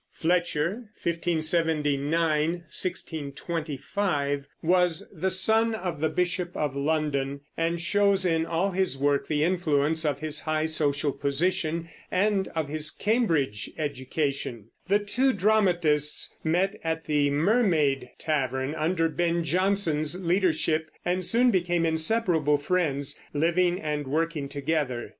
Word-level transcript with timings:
Fletcher 0.11 0.89
(1579 0.97 2.09
1625) 2.13 4.47
was 4.63 5.07
the 5.13 5.29
son 5.29 5.75
of 5.75 5.99
the 5.99 6.09
bishop 6.09 6.57
of 6.57 6.75
London, 6.75 7.41
and 7.55 7.79
shows 7.79 8.25
in 8.25 8.43
all 8.43 8.71
his 8.71 8.97
work 8.97 9.27
the 9.27 9.43
influence 9.43 10.03
of 10.03 10.17
his 10.17 10.39
high 10.39 10.65
social 10.65 11.11
position 11.11 11.87
and 12.09 12.47
of 12.55 12.67
his 12.67 12.89
Cambridge 12.89 13.69
education. 13.77 14.71
The 14.87 14.97
two 14.97 15.33
dramatists 15.33 16.35
met 16.43 16.79
at 16.83 17.05
the 17.05 17.29
Mermaid 17.29 18.09
tavern 18.17 18.73
under 18.73 19.07
Ben 19.07 19.43
Jonson's 19.43 20.19
leadership 20.19 20.89
and 21.05 21.23
soon 21.23 21.51
became 21.51 21.85
inseparable 21.85 22.57
friends, 22.57 23.21
living 23.35 23.79
and 23.79 24.07
working 24.07 24.49
together. 24.49 25.09